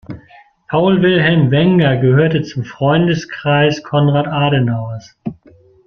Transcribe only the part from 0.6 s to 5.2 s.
Paul Wilhelm Wenger gehörte zum Freundeskreis Konrad Adenauers.